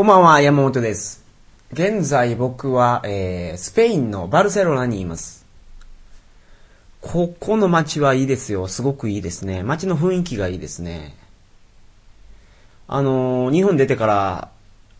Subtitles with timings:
[0.00, 1.22] こんばんは、山本です。
[1.74, 5.44] 現在僕は、えー、スペインのバルセロナにいます。
[7.02, 8.66] ここの街はいいですよ。
[8.66, 9.62] すごくいいですね。
[9.62, 11.14] 街の雰囲気がいいですね。
[12.88, 14.48] あのー日本出てから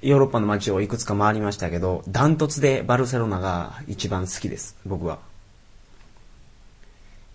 [0.02, 4.76] ヨーロッパの街をいくつか回りましたけど、ダントツでバルセロナが一番好きです。
[4.84, 5.18] 僕は。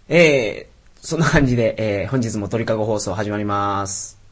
[0.07, 4.23] えー、そんな感じで、えー、本日も鳥かご放送始まります。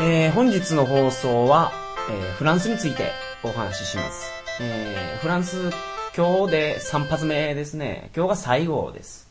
[0.00, 1.72] えー、本日の放送は、
[2.10, 4.30] えーフランスについてお話しします。
[4.62, 5.72] えーフランス、
[6.16, 8.08] 今日で3発目ですね。
[8.16, 9.29] 今日が最後です。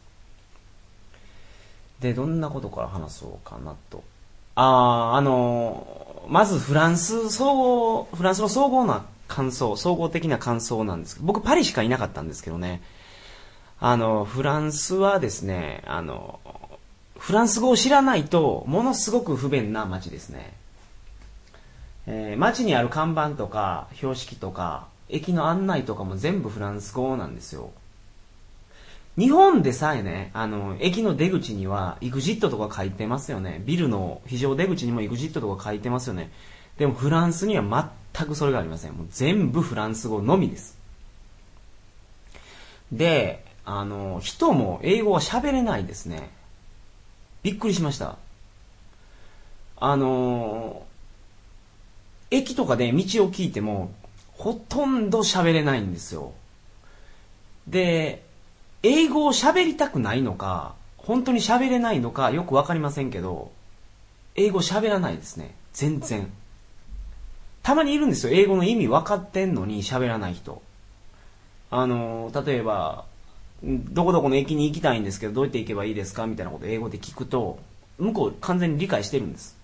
[2.02, 4.03] で、どんなことから話そうかなと。
[4.55, 12.83] あー、あのーまずフランス総合、フランスの総合な感想、総合的な感想なんですけど、僕パリしかいなかったんですけどね。
[13.80, 16.39] あの、フランスはですね、あの、
[17.17, 20.53] フランス語を知らないと、ものすごく不便な街ですね。
[22.06, 27.72] えー街にある看板とか、標識とか、駅の案内とかも全部フランス語なんですよ。
[29.17, 33.61] 日本でさえね、あの、駅の出口には EXIT とか書いてますよね。
[33.66, 36.31] ビルの非常出口にも EXIT とか書いてますよね。
[36.77, 38.93] でもフランスには全くそれがありません。
[38.93, 40.77] もう全部フランス語のみです。
[42.91, 46.31] で、あの、人も英語は喋れないですね。
[47.44, 48.17] びっくりしました。
[49.77, 50.85] あの、
[52.31, 53.91] 駅とかで道を聞いても、
[54.34, 56.34] ほとんど喋れないんですよ。
[57.67, 58.23] で、
[58.84, 63.51] 英語を喋りたくないのか、本当に喋れないのかよくわかりませんけど、
[64.35, 65.56] 英語喋らないですね。
[65.73, 66.31] 全然。
[67.62, 68.34] たまにいるんですよ。
[68.34, 70.62] 英語の意味分かってんのに喋らない人。
[71.72, 73.06] あの、例えば、
[73.62, 76.25] どこどこの駅に行きたいんですけど、どうやって行けばいいですか？
[76.25, 77.59] みたいなこと英語で聞くと、
[77.97, 79.57] 向こう完全に理解してるんです。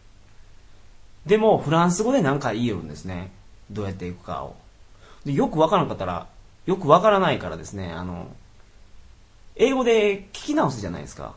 [1.25, 3.31] でも、フランス語で何か言いよるんですね。
[3.71, 4.55] どうやって行くかを。
[5.23, 6.27] でよくわからなかったら、
[6.65, 8.27] よくわからないからですね、あの、
[9.55, 11.35] 英語で聞き直すじゃないですか。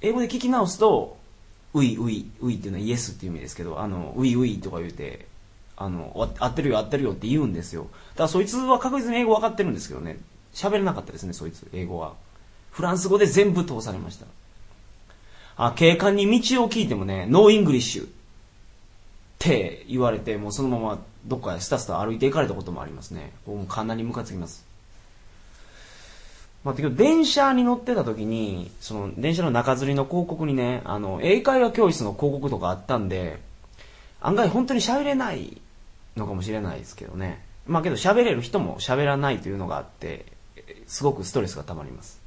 [0.00, 1.16] 英語で聞き直すと、
[1.74, 5.26] ウイウイ、ウイっていうのはイエスっていう意味ですけど、あの、ウイウイとか言うて、
[5.76, 7.82] あの、合ってるよ合ってるよって言うんですよ。
[7.82, 10.18] だからそいつは確実に英語分かってるんですけどね、
[10.54, 12.14] 喋れなかったですね、そいつ、英語は。
[12.70, 14.26] フランス語で全部通されました。
[15.56, 18.08] あ、警官に道を聞いてもね、 No English っ
[19.38, 23.32] て言われて、もうそのままどっかへスタスタ歩いて行かれたこともありますね。
[23.46, 24.66] もうかなりムカつきます。
[26.66, 33.38] まあ、電車に乗ってた時に、その電車の中吊りの広告にね、あの、英会話教室の広告とかあったんで、
[34.20, 35.62] 案外本当に喋れない
[36.16, 37.40] のかもしれないですけどね。
[37.68, 40.26] まあけど喋れる人も喋らないというのがあって、
[40.88, 42.20] すごくストレスが溜まります。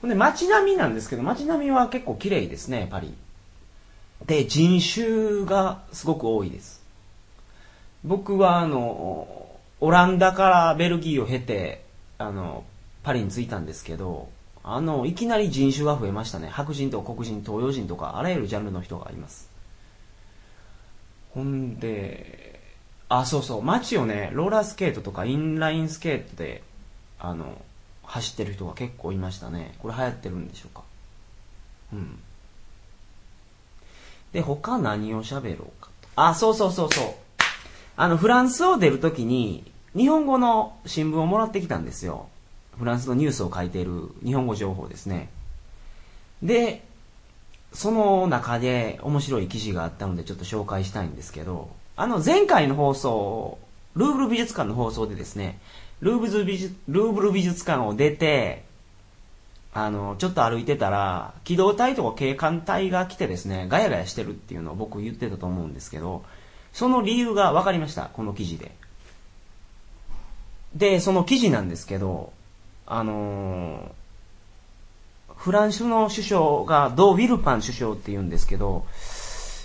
[0.00, 3.14] ほんで街並みなんですけど、街並みは結構綺麗ですね、パリ。
[4.26, 6.82] で、人種がすごく多いです。
[8.02, 9.46] 僕はあの、
[9.78, 11.81] オランダからベルギーを経て、
[12.22, 12.64] あの、
[13.02, 14.28] パリに着いたんですけど、
[14.64, 16.48] あの、いきなり人種が増えましたね。
[16.48, 19.50] 白人と黒人、東洋人とか、あらゆるジャンルの人がいます。
[21.34, 22.60] ほんで、
[23.08, 26.62] あ、そうそう、街をね、ローラースケートとかインラインスケートで、
[27.18, 27.60] あの、
[28.04, 29.74] 走ってる人が結構いましたね。
[29.80, 30.82] これ流行ってるんでしょうか。
[31.92, 32.18] うん。
[34.32, 36.08] で、他何を喋ろうかと。
[36.16, 37.14] あ、そうそうそうそう。
[37.96, 42.28] あの、フランスを出るときに、日本語の新聞をもらってきたんですよ。
[42.78, 45.28] フランスのニュースを書いている日本語情報ですね。
[46.42, 46.82] で、
[47.72, 53.58] その中で面白い記事があったのでちょっと紹介したいんですけど、あの前回の放送、
[53.94, 55.58] ルーブル美術館の放送でですね、
[56.00, 58.64] ルーブル美術ルーブル美術館を出て、
[59.74, 66.24] あの、ちょっと歩いてたら、機動隊とか警官隊が来てですね、ガヤガヤしてるっていうのを僕言ってたと思うんですけど、
[66.72, 68.72] その理由が分かりました、この記事で。
[70.74, 72.32] で、その記事なんですけど、
[72.86, 74.02] あのー
[75.36, 78.86] フランスの首相がド・ウィルパン首相って言うんですけど、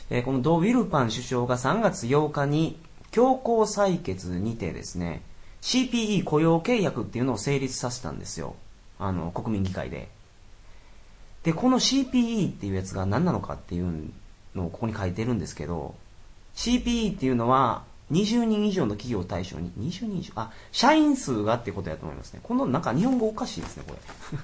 [0.09, 2.79] えーこのド・ウィルパン首相が3月8日に
[3.11, 5.21] 強行採決にてですね、
[5.61, 8.55] CPE 雇用契約っていうのを成立させたんですよ。
[8.99, 10.09] あの、国民議会で。
[11.43, 14.11] で、この CPE っていうやつが何なのかっていう
[14.55, 15.95] のをここに書いてるんですけど、
[16.55, 22.39] CPE っていうのは、20人以上の企業を対象に、20人以上、あ、社員数がってことやと思いますね。
[22.43, 24.37] このなんか日本語おかしいですね、これ。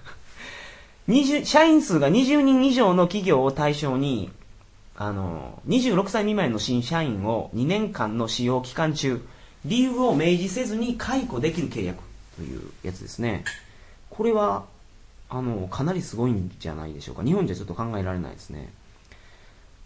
[1.07, 4.31] 20社員数が20人以上の企業を対象に、
[4.95, 9.21] あの、26歳未満の新社員を2年間の使用期間中、
[9.65, 12.03] 理由を明示せずに解雇できる契約
[12.35, 13.43] というやつですね。
[14.09, 14.65] これは、
[15.29, 17.23] あの、かなりすごいんじゃないでしょうか。
[17.23, 18.69] 日本じゃちょっと考えられないですね。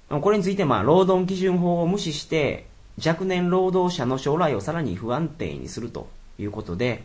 [0.09, 2.65] これについて、まあ、労働基準法を無視して、
[3.03, 6.09] 若年労働者の将来をさらに不安定にすると
[6.39, 7.03] いうことで、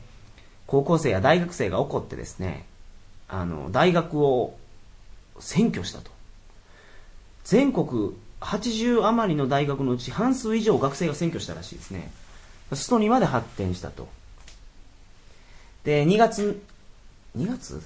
[0.67, 2.65] 高校生や大学生が怒ってですね、
[3.29, 4.57] あの、大学を
[5.39, 6.11] 占拠したと。
[7.45, 12.11] 全国80余りの大学のうち半数以上学生が占拠したらしいですね。
[12.73, 14.09] ストにまで発展したと。
[15.85, 16.63] で、2月、
[17.37, 17.83] 2月？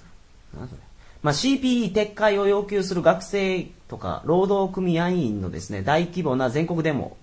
[0.56, 0.80] 何それ
[1.22, 7.16] まあ、CPE 撤回を要求する学生とか労働組合員のですね、大規模な全国デモ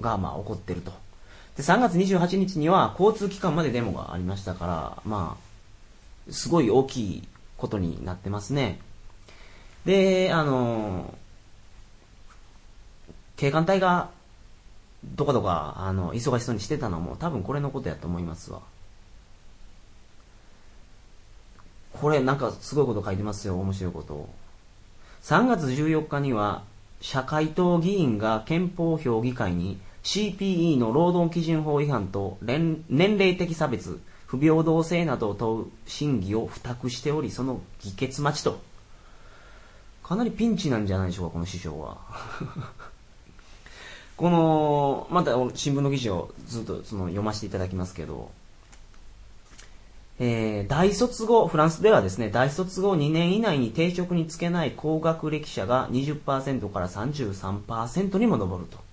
[0.00, 0.92] がまあ起こってると。
[1.56, 5.36] で、3月28日には交通機関までデモがありましたから、ま
[6.28, 8.80] あ、すごい大きいことになってますね。
[9.84, 11.14] で、あの、
[13.36, 14.10] 警官隊が
[15.04, 18.60] どこどか、あの、忙しそうにしてたのも多分これのことやと思いますわ。
[21.92, 24.28] これなんかすごいこと書いてますよ、面白いことを。
[25.22, 26.64] 3月14日には、
[27.00, 38.60] 社会党議員が憲法評議会に CPE の労働基準法違反と年齢的差別、不平等性などを問う審議を付託しており、その議決待ちと。
[40.02, 41.98] かなりピンチなんじゃないでしょうか、この師匠は。
[44.16, 48.30] この、また新聞の記事をずっとその読ませていただきますけど、
[50.18, 58.89] えー、大卒後、フランスではですね、大卒後2年以内に定職に就けない高学歴者が20%から33%にも上ると。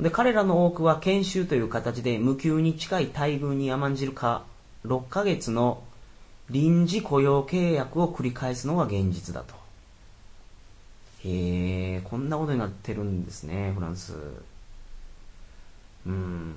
[0.00, 4.44] で、彼らの多くは研修という形で無給に近い待遇に甘んじるか、
[4.84, 5.82] 6ヶ月の
[6.50, 9.54] 臨時雇用契約を繰り返すのが現実だと。
[11.24, 14.14] へえ、こんなことになってるんですね、フランス。
[16.06, 16.54] うん。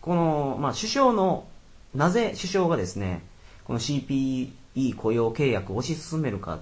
[0.00, 1.46] この、まあ、首相の
[1.94, 3.22] なぜ首相がですね、
[3.64, 4.50] この CPE
[4.96, 6.60] 雇用契約を推し進めるかっ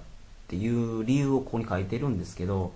[0.48, 2.72] ていう理由をここに書いてるんですけど、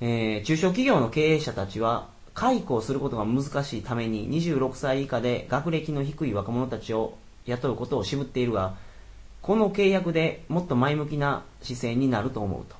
[0.00, 8.76] えー、中小企業の経営者たちは解雇をすることが難しいために26歳以下で学歴の低い若者たちを雇うことを渋っているが、
[9.42, 12.76] この契約でもっと前向きな姿勢になると思うと。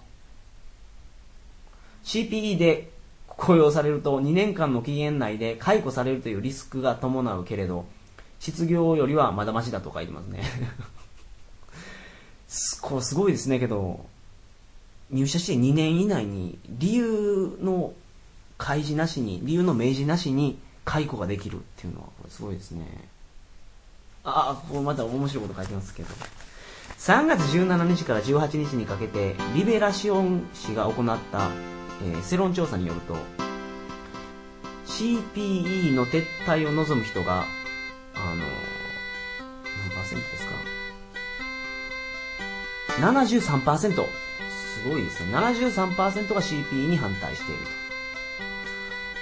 [2.05, 2.91] CPE で
[3.26, 7.87] 雇用されると2年間の期限内で解雇されるというリスクが伴うけれど、
[8.38, 10.43] 失業よりはまだましだと書いてますね
[12.81, 14.06] これすごいですねけど、
[15.11, 17.93] 入社して2年以内に理由の
[18.59, 23.09] 開示なしに、理由の明示なしに解雇ができるっていうのは、これすごいですね。
[24.25, 26.09] ああ、ここまた面白いこと書いてますけど。
[26.99, 31.51] 3月17日から18日にかけて、リベラシオン氏が行った、
[32.03, 33.17] えー、世論調査によると、
[34.87, 37.45] CPE の撤退を望む人が
[38.19, 40.53] あの、何パーセントですか
[42.99, 44.27] ?73%。
[44.82, 45.37] すごいですね。
[45.37, 47.70] 73%が CPE に反対していると。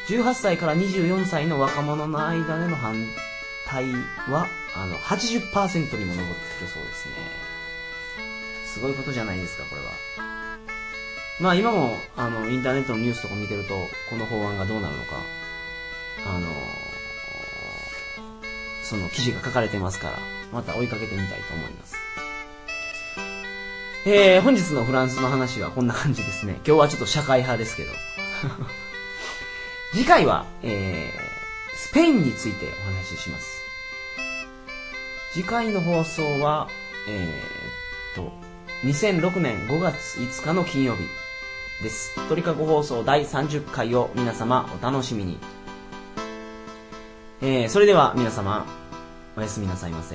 [0.09, 2.95] 18歳から24歳の若者の間での反
[3.67, 3.91] 対
[4.31, 6.33] は、あの、80%にも上って
[6.63, 7.15] るそうですね。
[8.67, 9.93] すごいことじゃないですか、これは。
[11.41, 15.23] まあ今も、あの、インターネットのニュースとか見てると、この法案がどうなるのか、
[16.27, 16.49] あの、
[18.83, 20.19] その記事が書かれてますから、
[20.53, 22.06] また追いかけてみたいと思います。
[24.09, 26.61] えー、本日のフランスの話はこんな感じですね。
[26.65, 27.93] 今日はちょっと社会派ですけど。
[29.93, 33.65] 次回は、えー、スペインについてお話しします。
[35.33, 36.69] 次回の放送は、
[37.09, 38.31] えー、と、
[38.85, 41.03] 2006年5月5日の金曜日
[41.83, 42.15] です。
[42.29, 45.41] 鳥かご放送第30回を皆様お楽しみに。
[47.41, 48.67] えー、それでは皆様、
[49.37, 50.15] おやすみなさいませ。